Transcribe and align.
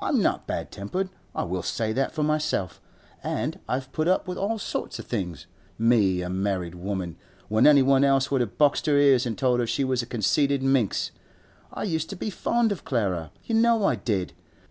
I'm 0.00 0.22
not 0.22 0.46
bad 0.46 0.72
tempered, 0.72 1.10
I 1.34 1.44
will 1.44 1.62
say 1.62 1.92
that 1.92 2.12
for 2.12 2.22
myself, 2.22 2.80
an' 3.22 3.60
I've 3.68 3.92
put 3.92 4.08
up 4.08 4.26
with 4.26 4.38
all 4.38 4.58
sorts 4.58 4.98
of 4.98 5.04
things 5.04 5.44
(me, 5.76 6.22
a 6.22 6.30
married 6.30 6.74
woman), 6.74 7.16
when 7.48 7.66
anyone 7.66 8.02
else 8.02 8.30
would 8.30 8.40
have 8.40 8.56
boxed 8.56 8.86
her 8.86 8.96
ears 8.96 9.26
and 9.26 9.36
told 9.36 9.60
her 9.60 9.66
she 9.66 9.84
was 9.84 10.00
a 10.00 10.06
conceited 10.06 10.62
minx. 10.62 11.10
I 11.74 11.82
used 11.82 12.08
to 12.08 12.16
be 12.16 12.30
fond 12.30 12.72
of 12.72 12.86
Clara; 12.86 13.32
you 13.44 13.54
know 13.54 13.84
I 13.84 13.96
did. 13.96 14.32